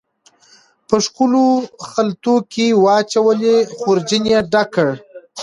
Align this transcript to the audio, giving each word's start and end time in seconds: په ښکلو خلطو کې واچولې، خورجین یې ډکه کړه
په 0.87 0.95
ښکلو 1.05 1.45
خلطو 1.91 2.35
کې 2.51 2.65
واچولې، 2.83 3.57
خورجین 3.77 4.23
یې 4.31 4.39
ډکه 4.51 4.65
کړه 4.73 4.95